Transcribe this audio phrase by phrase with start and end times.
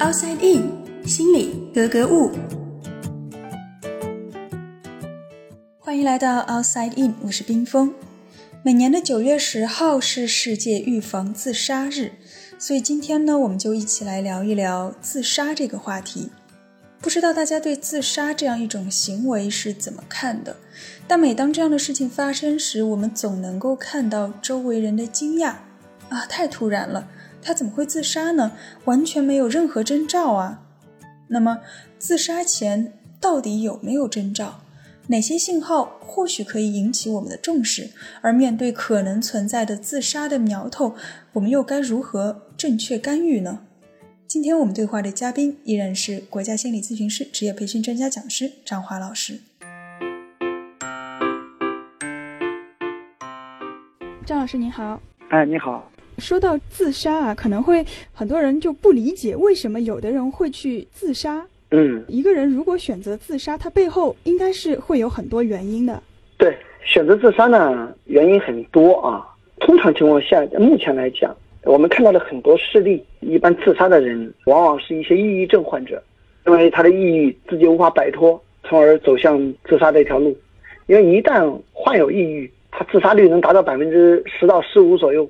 [0.00, 2.30] Outside In，心里格格物。
[5.78, 7.92] 欢迎来到 Outside In，我是冰峰。
[8.62, 12.12] 每年的九月十号是世界预防自杀日，
[12.58, 16.30] 所以今天呢，我们就一起来聊一聊自杀这个话题。
[17.02, 20.56] 不知道大家对自杀这样一种行为是怎么看的？
[21.06, 25.56] 但每当这样的事情发生时，我们总能够看到周围人的惊讶
[26.08, 27.06] 啊，太突然了！
[27.42, 28.52] 他怎么会自杀呢？
[28.84, 30.62] 完全没有任何征兆啊！
[31.28, 31.60] 那么，
[31.98, 34.60] 自杀前到底有没有征兆？
[35.08, 37.90] 哪些信号或许可以引起我们的重视？
[38.20, 40.94] 而面对可能存在的自杀的苗头，
[41.32, 43.60] 我们又该如何正确干预呢？
[44.28, 49.40] 今天我们对话的嘉宾依然是国家心理咨询师、职业培训专家讲师张华老师。
[54.24, 55.00] 张老师您好，
[55.30, 55.89] 哎，你好。
[56.20, 61.44] 说到自杀啊，可能会很多人就不理解为什么有的人会去自杀。
[61.70, 66.02] 嗯，一个人如果选择自杀，他背后应该是会有很多原因的。
[66.36, 69.26] 对，选择自杀呢，原因很多啊。
[69.60, 71.34] 通常情况下，目前来讲。
[71.64, 76.02] 我们看到的很多事例，一般自杀的人往往是一些抑郁症患者，
[76.46, 80.34] 因为他的抑郁自己无法摆脱，从而走向自杀这条路。
[80.86, 85.28] 因为一旦患有抑郁，他自杀率能达到百分之十到十五左右。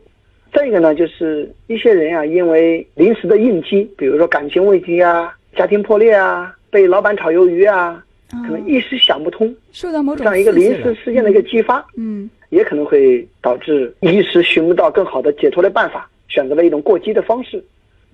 [0.53, 8.03] 再一个呢，就是一些人啊，因为临时的应激，比如说感情危机啊、家庭破裂啊、被老板炒鱿鱼啊，
[8.47, 16.09] 可能一时想不通，受到某种这样一个临时事件的一个激发，嗯，也可能会导致一时寻不到更好的解脱的办法。
[16.29, 17.61] 选择了一种过激的方式，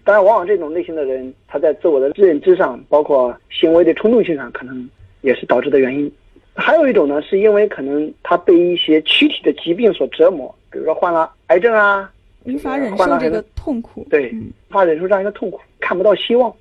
[0.03, 4.89] 当然，往往这种类型的人，他在自我的认知上，包括行为的冲动性上，可能
[5.21, 6.11] 也是导致的原因。
[6.55, 12.11] 还有一种呢，是因为可能他被一些躯体的疾病所折磨，比如说患了癌症啊，
[12.47, 14.33] 无法忍受这个痛苦，对，
[14.70, 16.53] 无法忍受这样一个痛苦，看不到希望。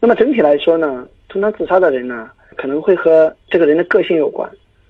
[0.00, 4.48] 那么整体来说呢，通常自杀的人呢，可能会和这个人的个性有关，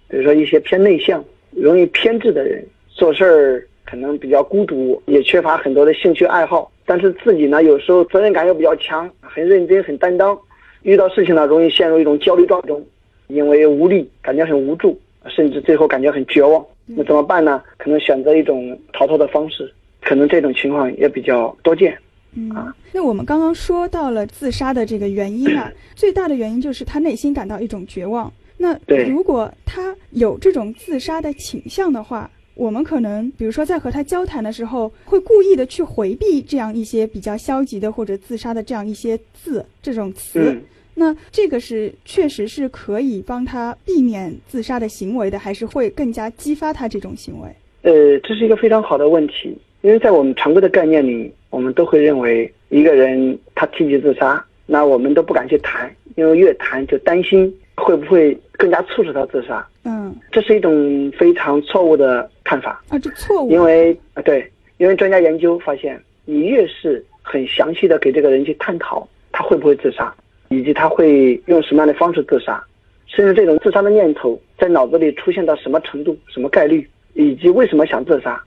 [0.08, 3.66] 比如说一些偏内向、容易偏执的人，做事儿。
[3.86, 10.36] 可能比较孤独，也缺乏很多的兴趣爱好，但是自己呢，有时候责任感又比较强，很认真，很担当。
[10.82, 12.82] 遇到事情呢，容易陷入一种焦虑状态中，
[13.26, 14.98] 因为无力，感觉很无助，
[15.28, 16.64] 甚至最后感觉很绝望。
[16.86, 17.62] 那怎么办呢？
[17.76, 19.70] 可能选择一种逃脱的方式，
[20.04, 21.96] 可能这种情况也比较多见。
[22.36, 22.50] 嗯，
[22.92, 28.32] 那我们刚刚说到了自杀的这个原因啊， 最大的原因就是他内心感到一种绝望。
[28.56, 28.78] 那
[29.08, 40.60] 如果他有这种自杀的倾向的话，我们可能，比如说在和他交谈的时候，会故意的去回避这样一些比较消极的或者自杀的这样一些字这种词。
[40.94, 47.48] 那这个是确实是可以帮他避免自杀的行为的，还是会更加激发他这种行为？
[47.82, 59.64] 呃，这是一个非常好的问题，因为在我们常规的概念里，我们都会认为一个人他提起自杀，那我们都不敢去谈，因为越谈就担心会不会更加促使他自杀。
[59.84, 62.28] 嗯，这是一种非常错误的。
[62.44, 63.50] 看法啊，这错误。
[63.50, 64.46] 因为啊，对，
[64.76, 70.14] 因为专家研究发现，你越是很详细的给这个人去探讨他会不会自杀，
[70.50, 72.62] 以及他会用什么样的方式自杀，
[73.06, 78.38] 甚至这种自杀的念头在脑子里出现到什么程度、什么概率，以及为什么想自杀，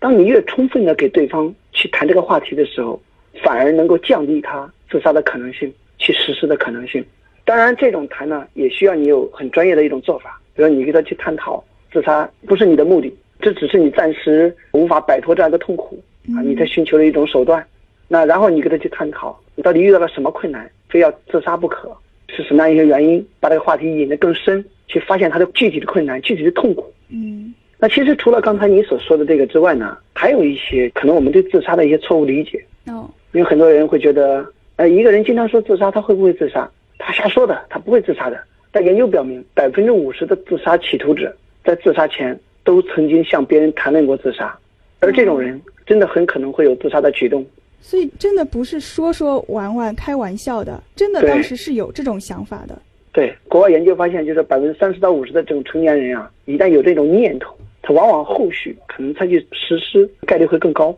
[0.00, 3.00] 当你越充分的给对方去谈这个话题的时候，
[3.44, 7.04] 反而能够降低他自杀的可能性，去实施的可能性。
[7.44, 11.62] 当然，这种谈呢，也需要你有很专业的一种做法，比如你跟他去探讨
[11.92, 13.14] 自杀不是你的目的。
[13.40, 15.98] 这只是你暂时无法摆脱这样一个痛苦
[16.36, 16.42] 啊！
[16.42, 17.66] 你在寻求的一种手段，
[18.06, 21.90] 那然后你跟他去探讨，你到底遇到了什么困难，非要自杀不可？
[22.28, 23.26] 是什么样一些原因？
[23.40, 26.92] 把这个话题引得更深，去发现他的具体的困难、具体的痛苦。
[27.08, 32.64] 嗯，那其实除了刚才你所说的这个之外呢，还有一些可能我们对自杀的一些错误理解。
[32.86, 34.46] 哦，因为很多人会觉得，
[34.76, 36.70] 呃，一个人经常说自杀，他会不会自杀？
[36.98, 38.38] 他瞎说的，他不会自杀的。
[38.70, 42.38] 但研究表明，百分之五十的自杀企图者在自杀前。
[42.62, 44.56] 都曾经向别人谈论过自杀，
[45.00, 47.44] 而这种人真的很可能会有自杀的举动。
[47.80, 52.78] 所以，真的不是说说玩玩、开玩笑的，真的当时是有这种想法的。
[53.12, 60.96] 对，国外研究发现，就是百分之三十到五十的这种成年人啊，一旦有这种念头，他往往后续可能他去实施概率会更高。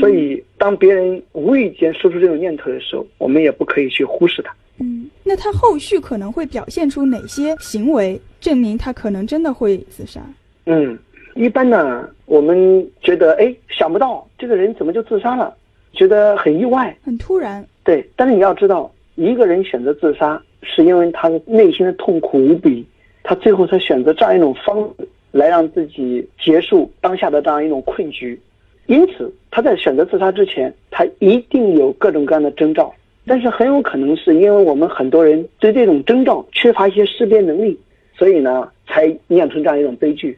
[0.00, 4.54] 所以，当别人无意间说出这种念头的时候，我们也不可以去忽视他。
[4.78, 10.22] 嗯，那他后续可能会表现出哪些行为，证明他可能真的会自杀？
[10.64, 10.98] 嗯，
[11.34, 15.54] 一般呢，我们觉得，哎，想不到这个人怎么就自杀了，
[15.92, 17.62] 觉得很意外，很突然。
[17.84, 22.82] 对，但是你要知道，一个人选择自杀，是因为他的内心的痛苦无比，
[23.22, 28.40] 他最后才选择这样一种方式来让自己结束当下的这样一种困局。
[28.86, 32.94] 因此，他在选择自杀之前，他一定有各种各样的征兆。
[33.24, 37.78] 但是很有可能是因为我们很多人对这种征兆缺乏一些识别能力，
[38.16, 40.36] 所以呢，才酿成这样一种悲剧。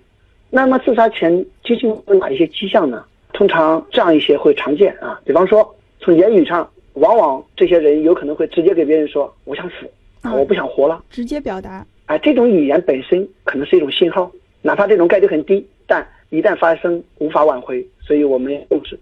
[0.51, 3.05] 那么自杀前究竟有哪一些迹象呢？
[3.33, 9.91] 通常这样一些会常见啊，比方说从言语上，往往这些人有可能会直接给别人说“我想死，
[10.31, 11.85] 我不想活了”，直接表达。
[12.05, 14.31] 啊，这种语言本身可能是一种信号，
[14.67, 18.99] 哪怕这种概率很低，但一旦发生无法挽回，所以我们重视。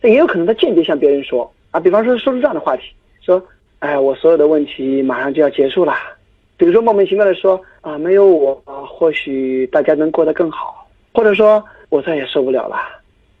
[0.00, 2.84] 这也有可能他间接向别人说啊，比方说说出这样的话题，
[3.20, 3.42] 说，
[3.80, 5.92] 哎，我所有的问题马上就要结束了，
[6.56, 12.76] 比如说莫名其妙的说啊，没有我，啊或许大家能过得更好，或者说我再也受不了了，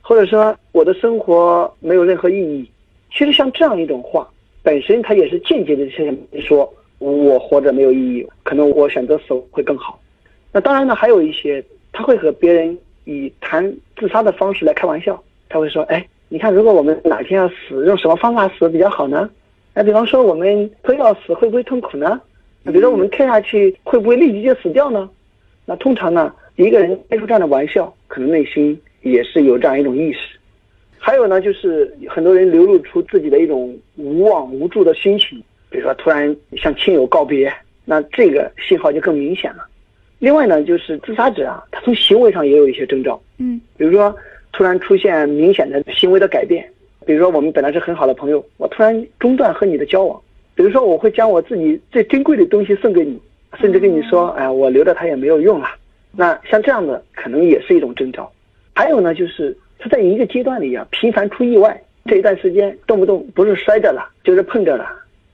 [0.00, 2.68] 或者说我的生活没有任何意义。
[3.12, 4.28] 其实像这样一种话，
[4.64, 6.68] 本身它也是间接的向别人说。
[6.98, 9.98] 我活着没有意义，可能我选择死会更好。
[10.52, 15.20] 那当然呢，还有一些他会和别人以谈自杀的方式来开玩笑。
[15.48, 19.28] 他会说：“哎，你看，如果我们哪天要死，用什么方法死比较好呢？
[19.74, 22.20] 哎，比方说我们都要死，会不会痛苦呢？
[22.62, 25.08] 那比如说我们跳下去，会不会立即就死掉呢？
[25.64, 30.38] 那通常呢，一个人开出这样的玩笑，可能内心也是有这样一种意识。
[30.98, 37.50] 还有呢，就是很多人流露出自己的一种无望无助的心情。”比如说，突然向亲友告别，
[37.86, 39.66] 那这个信号就更明显了。
[40.22, 43.20] 另外呢，就是自杀者啊，他从行为上也有一些征兆。
[43.38, 44.14] 嗯，比如说，
[44.52, 46.64] 突然出现明显的行为的改变。
[47.04, 50.22] 比如说，我们本来是很好的朋友，我突然中断和你的交往。
[50.54, 53.20] 比如说，我会将我自己最珍贵的东西送给你，
[53.58, 55.66] 甚至跟你说：“哎，我留着它也没有用了。”
[56.16, 58.30] 那像这样的，可能也是一种征兆。
[58.76, 64.88] 还有呢，就是他在一个阶段里啊，频繁出意外，这一段时间动不动不是摔着了，就是碰着了。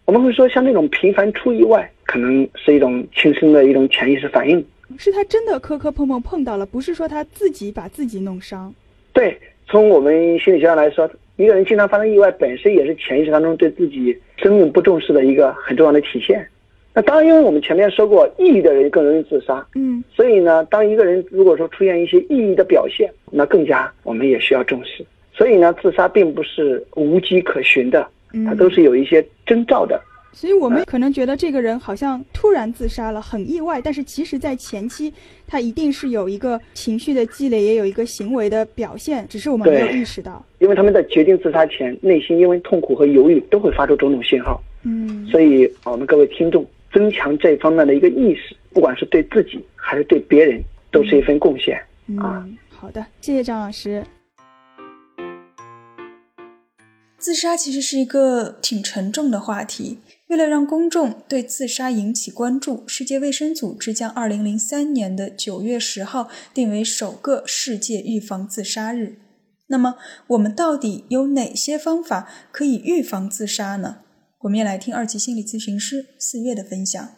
[0.07, 4.65] 我们会说，像这种频繁出意外，可能是一种轻生的一种潜意识反应。
[4.99, 8.75] 是他真的磕磕碰碰碰到了，不是说他自己把自己弄伤。
[9.15, 16.47] 对，从我们心理学上来说，一个人经常发生意外，本身也是潜意识当中对自己生命不重视的一个很重要的体现。
[16.93, 19.65] 那当然，因为我们前面说过，抑郁的人更容易自杀。
[19.77, 20.03] 嗯。
[20.13, 25.07] 所以呢，当一个人如果说出现一些抑郁的表现，那更加我们也需要重视。
[25.33, 28.07] 所以呢，自杀并不是无迹可寻的。
[28.45, 29.99] 它都是有一些征兆的，
[30.41, 33.81] 所以我们可能觉得这个人好像突然自杀了，很意外。
[33.83, 35.13] 但是其实，在前期，
[35.49, 40.47] 他一定是有一个情绪的积累，也有一个行为的表现，只是我们没有意识到。
[40.61, 44.63] 因为他们在决定自杀前，内心因为痛苦和犹豫，都会发出种种信号。
[44.85, 50.63] 嗯，所以我们各位听众增强这方面的一个意识，不管是对自己还是对别人，
[50.93, 51.77] 都是一份贡献。
[52.17, 54.05] 啊，好的，谢谢张老师。
[57.17, 59.99] 自杀其实是一个挺沉重的话题。
[60.29, 69.17] 为了让公众对自杀引起关注，世界卫生组织将2003年的9月10号定为首个世界预防自杀日。
[69.69, 69.97] 那么，
[70.29, 74.01] 我们到底有哪些方法可以预防自杀呢？
[74.41, 77.09] 我们也来听二级心理咨询师四月的分享。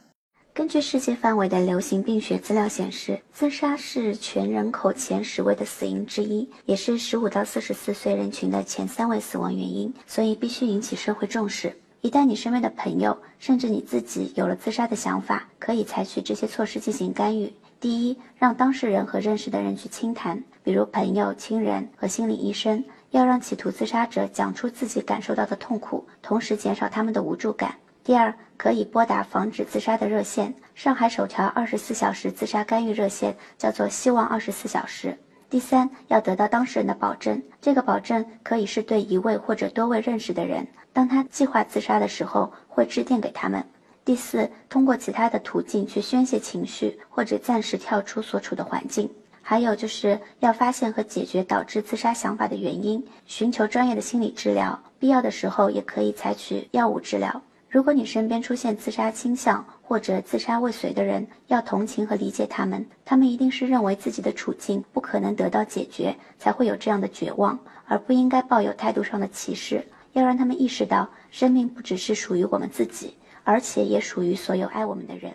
[0.55, 11.75] 根据世界范围的流行病学资料显示，自杀是全人口前十位的死因之一，也是十五到四十四岁人群的前三位死亡原因，所以必须引起社会重视。
[12.02, 17.52] 一旦你身边的朋友，甚至你自己有了自杀的想法，可以采取这些措施进行干预。
[17.79, 27.75] 第一，让当事人和认识的人去倾谈，比如朋友、亲人和心理医生，要让企图自杀者讲出自己感受到的痛苦，同时减少他们的无助感。
[28.03, 35.17] 第二，可以拨打防止自杀的热线，上海首条二十四小时自杀干预热线叫做“希望二十四小时”。
[35.51, 43.61] 第三，要得到当事人的保证，这个保证可以是对一位或者多位认识的人，当他计划自杀的时候会致电给他们。
[44.05, 49.11] 第四，通过其他的途径去宣泄情绪，或者暂时跳出所处的环境。
[49.43, 57.43] 还有就是要发现和解决导致自杀想法的原因，寻求专业的心理治疗，必要的时候也可以采取药物治疗。
[57.70, 69.86] 如果你身边出现自杀倾向或者自杀未遂的人，要同情和理解他们，他们一定是认为自己的处境不可能得到解决，才会有这样的绝望，而不应该抱有态度上的歧视。
[70.15, 75.32] 要让他们意识到，生命不只是属于我们自己，而且也属于所有爱我们的人。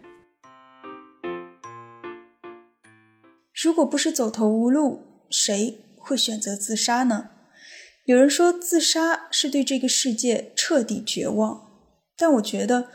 [3.53, 7.29] 如果不是走投无路，谁会选择自杀呢？
[8.03, 11.64] 有人说，自杀是对这个世界彻底绝望。
[12.17, 12.89] 但我觉得，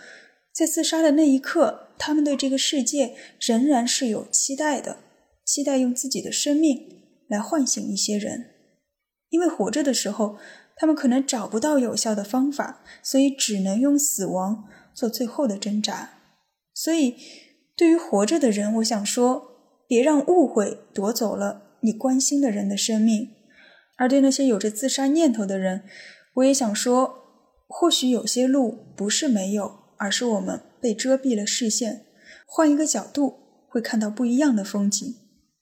[0.55, 4.97] 在自杀的那一刻，他们对这个世界仍然是有期待的，
[5.45, 6.79] 期待用自己的生命
[7.29, 8.47] 来唤醒一些人。
[9.29, 10.39] 因为活着的时候，
[10.77, 16.15] 他们可能找不到有效的方法，所以只能用死亡做最后的挣扎。
[16.75, 17.15] 所以，
[17.77, 23.29] 对于活着的人，我想说，别让误会夺走了你关心的人的生命；
[23.99, 25.83] 而对那些有着自杀念头的人，
[26.37, 27.20] 我也想说。
[27.73, 32.05] 或许有些路不是没有，而是我们被遮蔽了视线。
[32.45, 35.15] 换一个角度，会看到不一样的风景。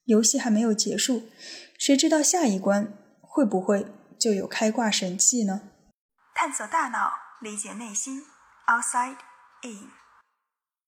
[0.06, 1.24] 游戏还没有结束，
[1.78, 3.86] 谁知道下一关会不会
[4.18, 5.60] 就有开挂神器呢？
[6.34, 7.10] 探索大脑，
[7.42, 8.22] 理解内心
[8.66, 9.18] ，Outside
[9.62, 9.97] In。